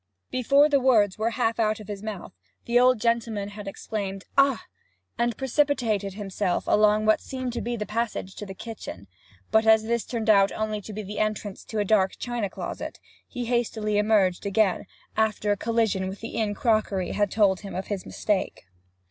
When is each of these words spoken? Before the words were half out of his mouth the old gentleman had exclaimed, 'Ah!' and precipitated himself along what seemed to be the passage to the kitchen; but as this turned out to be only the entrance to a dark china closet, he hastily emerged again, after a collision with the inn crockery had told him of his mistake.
Before 0.31 0.67
the 0.67 0.79
words 0.79 1.19
were 1.19 1.29
half 1.29 1.59
out 1.59 1.79
of 1.79 1.87
his 1.87 2.01
mouth 2.01 2.33
the 2.65 2.79
old 2.79 2.99
gentleman 2.99 3.49
had 3.49 3.67
exclaimed, 3.67 4.25
'Ah!' 4.35 4.65
and 5.15 5.37
precipitated 5.37 6.15
himself 6.15 6.63
along 6.65 7.05
what 7.05 7.21
seemed 7.21 7.53
to 7.53 7.61
be 7.61 7.75
the 7.75 7.85
passage 7.85 8.33
to 8.37 8.45
the 8.47 8.55
kitchen; 8.55 9.05
but 9.51 9.67
as 9.67 9.83
this 9.83 10.03
turned 10.03 10.27
out 10.27 10.49
to 10.49 10.55
be 10.55 10.59
only 10.59 10.79
the 10.81 11.19
entrance 11.19 11.63
to 11.65 11.77
a 11.77 11.85
dark 11.85 12.17
china 12.17 12.49
closet, 12.49 12.99
he 13.27 13.45
hastily 13.45 13.99
emerged 13.99 14.43
again, 14.47 14.87
after 15.15 15.51
a 15.51 15.55
collision 15.55 16.07
with 16.07 16.19
the 16.19 16.29
inn 16.29 16.55
crockery 16.55 17.11
had 17.11 17.29
told 17.29 17.59
him 17.59 17.75
of 17.75 17.85
his 17.85 18.03
mistake. 18.03 18.63